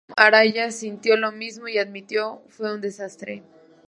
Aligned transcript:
El 0.09 0.13
vocalista 0.15 0.15
Tom 0.15 0.63
Araya 0.63 0.71
sintió 0.71 1.15
lo 1.15 1.31
mismo 1.31 1.67
y 1.67 1.77
admitió; 1.77 2.41
"fue 2.47 2.73
un 2.73 2.81
desastre. 2.81 3.43